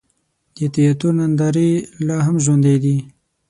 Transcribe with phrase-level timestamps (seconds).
[0.55, 1.69] د تیاتر نندارې
[2.07, 2.97] لا هم ژوندۍ دي.